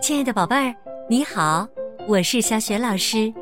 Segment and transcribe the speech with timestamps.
[0.00, 0.74] 亲爱的宝贝儿，
[1.08, 1.68] 你好，
[2.08, 3.32] 我是小雪老师，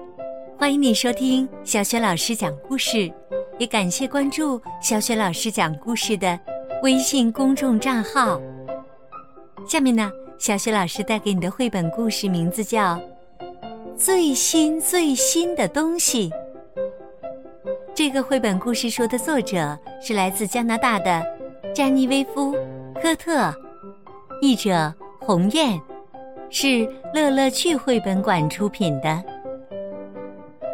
[0.58, 3.10] 欢迎你收听小雪老师讲故事，
[3.58, 6.39] 也感谢关注小雪老师讲故事的
[6.83, 8.41] 微信公众账号。
[9.66, 12.96] 下面呢，小雪老师带给你的绘本故事名字叫
[13.96, 16.30] 《最新最新的东西》。
[17.95, 21.25] 这个绘本故事书的作者是来自加拿大的
[21.75, 22.55] 詹妮薇夫·
[23.03, 23.53] 科特，
[24.41, 25.80] 译者鸿雁。
[26.50, 29.22] 是乐乐趣绘本馆出品的。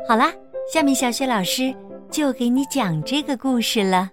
[0.09, 0.33] 好啦，
[0.73, 1.75] 下面小雪老师
[2.09, 4.09] 就给你讲这个故事了。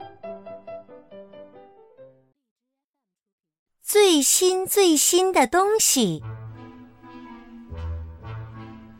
[3.83, 6.23] 最新最新的东西，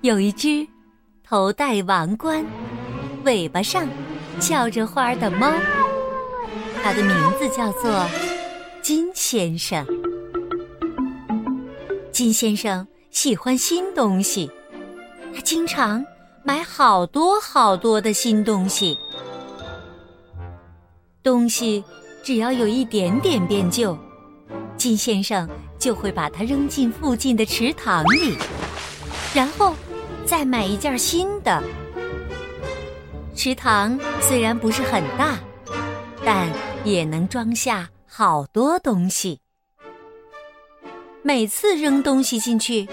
[0.01, 0.67] 有一只
[1.23, 2.45] 头戴王冠、
[3.23, 3.87] 尾巴上
[4.39, 5.51] 翘着花的猫，
[6.83, 8.05] 它的名字叫做
[8.83, 9.83] 金先生。
[12.11, 14.51] 金先生喜欢新东西，
[15.33, 16.05] 他经常
[16.43, 18.97] 买好多好多的新东西。
[21.23, 21.81] 东西
[22.21, 23.97] 只要有一点点变旧，
[24.75, 25.49] 金先生
[25.79, 28.37] 就会把它扔进附近的池塘里，
[29.33, 29.73] 然后
[30.25, 31.63] 再买一件新的。
[33.33, 35.39] 池塘虽然不是很大，
[36.25, 36.49] 但
[36.83, 39.39] 也能装下好多东西。
[41.23, 42.87] 每次扔东西进去，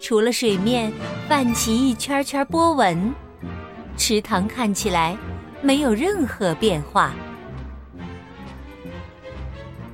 [0.00, 0.92] 除了水面
[1.28, 3.14] 泛起一圈圈波纹，
[3.96, 5.16] 池塘看起来
[5.62, 7.14] 没有任何变化。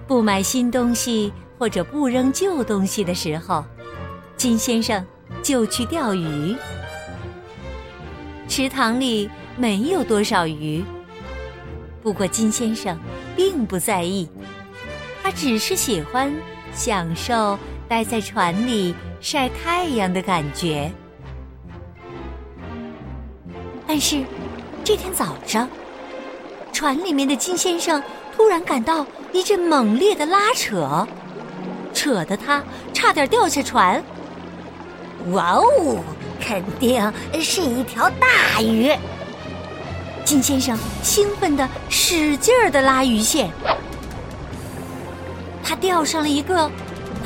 [0.06, 3.62] 不买新东西或者不扔旧东西的时候，
[4.34, 5.05] 金先生
[5.42, 6.56] 就去钓鱼。
[8.48, 10.82] 池塘里没有多少鱼，
[12.02, 12.98] 不过金先生
[13.36, 14.27] 并不在意，
[15.22, 16.32] 他只是喜欢
[16.72, 17.58] 享受。
[17.88, 20.90] 待在船里晒太阳的感觉。
[23.86, 24.24] 但是，
[24.82, 25.68] 这天早上，
[26.72, 28.02] 船里面的金先生
[28.34, 31.06] 突然感到一阵猛烈的拉扯，
[31.92, 34.02] 扯得他差点掉下船。
[35.30, 36.02] 哇哦，
[36.40, 38.90] 肯定是一条大鱼！
[40.24, 43.51] 金先生兴奋的使劲儿的拉鱼线，
[45.62, 46.70] 他钓上了一个。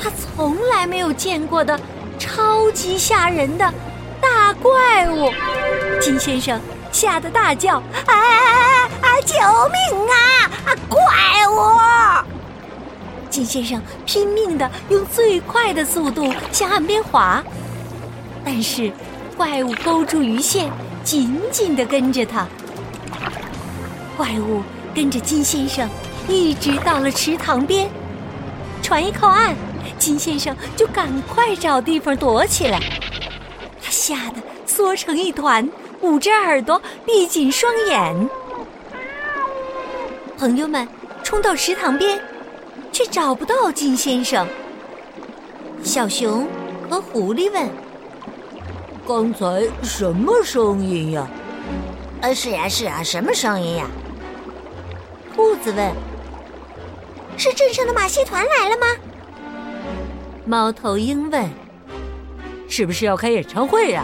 [0.01, 1.79] 他从来没有见过的
[2.17, 3.73] 超级吓人的
[4.21, 5.31] 大怪物，
[5.99, 6.59] 金先生
[6.91, 9.21] 吓得大叫：“哎哎哎！
[9.21, 10.15] 救命啊！
[10.65, 11.03] 啊，怪
[11.49, 12.25] 物！”
[13.29, 17.43] 金先生拼命的用最快的速度向岸边滑，
[18.43, 18.91] 但是
[19.37, 20.71] 怪物勾住鱼线，
[21.03, 22.47] 紧紧的跟着他。
[24.17, 25.89] 怪物跟着金先生
[26.27, 27.89] 一直到了池塘边，
[28.81, 29.55] 船一靠岸。
[29.99, 32.79] 金先生就赶快找地方躲起来，
[33.83, 35.69] 他吓得缩成一团，
[36.01, 38.29] 捂着耳朵，闭紧双眼。
[40.37, 40.87] 朋友们
[41.21, 42.19] 冲到池塘边，
[42.93, 44.47] 却找不到金先生。
[45.83, 46.47] 小熊
[46.89, 47.69] 和狐狸问
[49.05, 51.27] ：“刚才什么声音呀
[52.21, 53.85] ？”“呃，是呀，是啊，什么声音呀？”
[55.35, 55.93] 兔子问
[57.37, 58.87] ：“是镇上的马戏团来了吗？”
[60.49, 61.47] 猫头鹰问
[62.67, 64.03] ：“是不是要开演唱会呀？”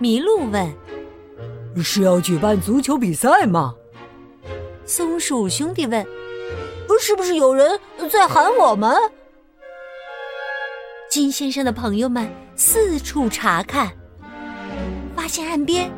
[0.00, 0.74] 麋鹿问
[1.84, 3.74] ：“是要举办足球比赛吗？”
[4.86, 6.02] 松鼠兄弟问
[6.98, 7.78] ：“是不是有人
[8.10, 8.96] 在喊我们？”
[11.12, 13.92] 金先生的朋友们四处查看，
[15.14, 15.92] 发现岸边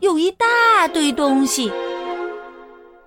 [0.00, 1.72] 有一大堆东西，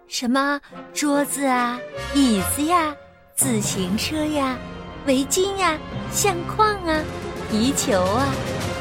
[0.08, 0.62] 什么
[0.94, 1.78] 桌子啊、
[2.14, 2.96] 椅子呀、
[3.36, 4.58] 自行车呀。
[5.06, 5.78] 围巾呀，
[6.12, 7.04] 相框啊，
[7.52, 8.26] 皮球啊，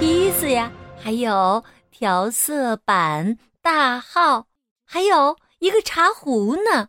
[0.00, 4.46] 梯子呀，还有调色板、大号，
[4.86, 6.88] 还有一个茶壶呢。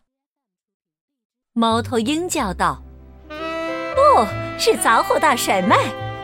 [1.52, 2.82] 猫头鹰叫道
[3.30, 4.26] ：“哦，
[4.58, 5.76] 是杂货大甩卖，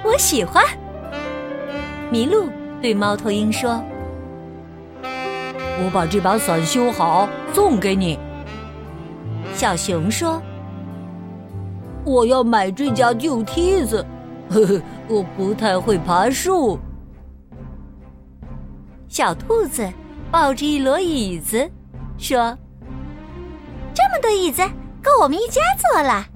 [0.02, 0.64] 我喜欢。”
[2.10, 2.48] 麋鹿
[2.80, 3.82] 对猫头鹰说
[5.04, 8.18] ：“我把这把伞修好，送给你。”
[9.54, 10.42] 小熊说。
[12.04, 14.04] 我要买这架旧梯子，
[14.50, 16.78] 呵呵，我不太会爬树。
[19.08, 19.88] 小兔子
[20.30, 21.70] 抱着一摞椅子，
[22.18, 22.56] 说
[23.94, 24.62] ：“这么多椅子，
[25.02, 26.26] 够我们一家坐了。”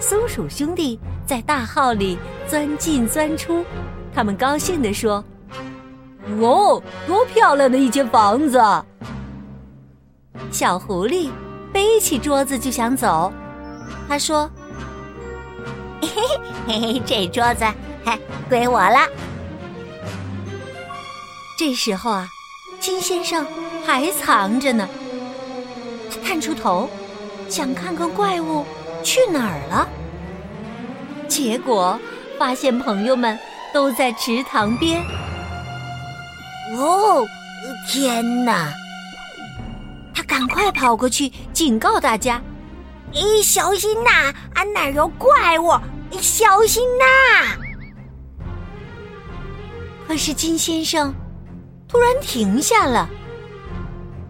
[0.00, 2.16] 松鼠兄弟在大号里
[2.46, 3.64] 钻进钻出，
[4.14, 5.22] 他们高兴地说
[6.40, 8.58] ：“哦，多漂亮的一间房子！”
[10.50, 11.30] 小狐狸
[11.72, 13.30] 背起桌子就想走。
[14.08, 14.50] 他说
[16.00, 16.08] ：“嘿
[16.66, 17.64] 嘿嘿，这桌子
[18.04, 18.18] 嘿
[18.48, 19.00] 归我了。
[21.58, 22.28] 这时候啊，
[22.80, 23.46] 金先生
[23.84, 24.88] 还藏着呢。
[26.10, 26.88] 他探出头，
[27.48, 28.64] 想看看怪物
[29.02, 29.88] 去哪儿了。
[31.26, 31.98] 结果
[32.38, 33.38] 发现朋友们
[33.74, 35.02] 都在池塘边。
[36.76, 37.26] 哦，
[37.90, 38.72] 天哪！
[40.14, 42.40] 他赶快跑过去警告大家
[43.12, 44.32] ：“咦，小心呐！
[44.54, 45.72] 啊，那儿有怪物，
[46.20, 47.04] 小心呐！”
[50.06, 51.14] 可是金先生
[51.86, 53.08] 突然停下了，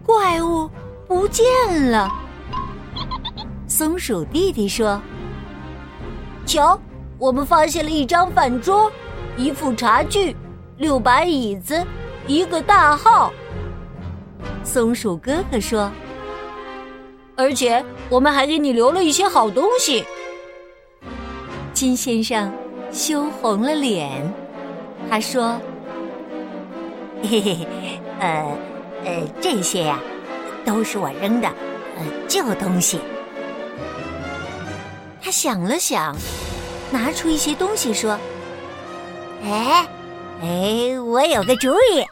[0.05, 0.69] 怪物
[1.07, 1.45] 不见
[1.91, 2.11] 了。
[3.67, 5.01] 松鼠弟弟说
[6.45, 6.79] ：“瞧，
[7.17, 8.91] 我们发现了一张饭桌，
[9.37, 10.35] 一副茶具，
[10.77, 11.85] 六把椅子。”
[12.27, 13.33] 一个大号，
[14.63, 15.91] 松鼠哥哥说
[17.35, 20.03] ：“而且我们还给你留了一些好东西。”
[21.73, 22.51] 金先生
[22.91, 24.33] 羞红了脸，
[25.09, 25.59] 他说
[27.23, 27.67] ：“嘿嘿，
[28.19, 28.57] 呃
[29.05, 29.99] 呃，这些呀，
[30.65, 32.99] 都是我扔的呃旧东西。”
[35.21, 36.15] 他想了想，
[36.91, 38.17] 拿出一些东西说
[39.43, 39.87] ：“哎
[40.41, 42.03] 哎，我有个主意。”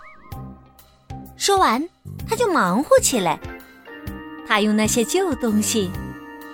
[1.36, 1.88] 说完，
[2.30, 3.40] 他就忙活起来。
[4.48, 5.92] 他用那些旧东西，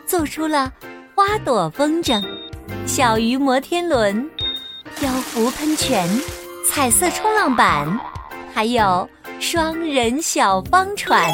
[0.05, 0.71] 做出了
[1.13, 2.23] 花朵风筝、
[2.85, 4.29] 小鱼摩天轮、
[4.97, 6.09] 漂浮喷泉、
[6.67, 7.99] 彩色冲浪板，
[8.53, 9.07] 还有
[9.39, 11.31] 双人小方船。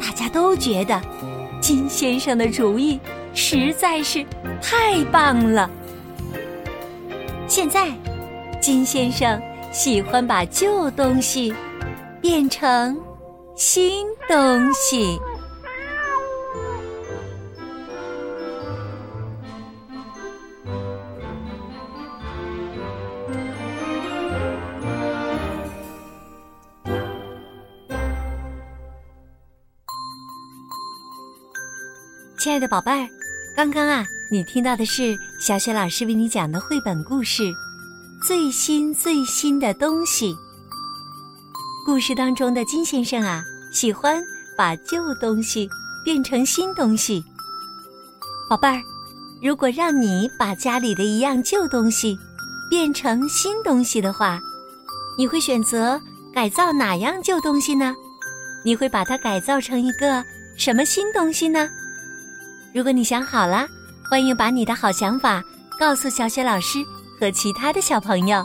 [0.00, 1.00] 大家都觉得
[1.60, 3.00] 金先生的主意
[3.34, 4.24] 实在是
[4.62, 5.68] 太棒了。
[7.46, 7.90] 现在，
[8.60, 9.40] 金先生
[9.72, 11.52] 喜欢把旧东西。
[12.20, 13.00] 变成
[13.58, 15.18] 新东西。
[32.38, 33.08] 亲爱的宝贝儿，
[33.56, 37.42] 刚刚啊，你听到的是小雪老师为你讲的绘本故事
[38.24, 40.32] 《最新最新的东西》。
[41.88, 43.42] 故事当中的金先生啊，
[43.72, 44.22] 喜欢
[44.54, 45.66] 把旧东西
[46.04, 47.24] 变成新东西。
[48.46, 48.82] 宝贝儿，
[49.42, 52.14] 如果让你把家里的一样旧东西
[52.68, 54.38] 变成新东西的话，
[55.16, 55.98] 你会选择
[56.34, 57.94] 改造哪样旧东西呢？
[58.66, 60.22] 你会把它改造成一个
[60.58, 61.66] 什么新东西呢？
[62.74, 63.66] 如果你想好了，
[64.10, 65.42] 欢迎把你的好想法
[65.80, 66.84] 告诉小雪老师
[67.18, 68.44] 和其他的小朋友。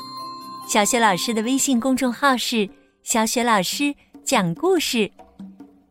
[0.65, 2.69] 小雪老师的微信公众号是。
[3.03, 5.11] 小雪老师讲故事。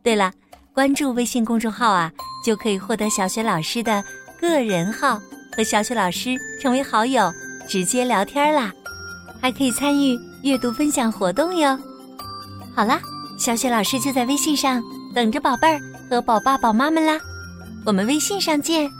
[0.03, 0.33] 对了，
[0.73, 2.11] 关注微信公众号啊，
[2.45, 4.03] 就可以获得小雪老师的
[4.41, 5.21] 个人号，
[5.55, 7.31] 和小雪老师成为好友，
[7.69, 8.73] 直接聊天啦，
[9.41, 11.79] 还可以参与阅读分享活动哟。
[12.75, 12.99] 好啦，
[13.39, 14.83] 小雪老师就在微信上
[15.15, 15.79] 等着宝贝儿
[16.09, 17.21] 和宝爸宝妈们啦，
[17.85, 18.91] 我们微信上见。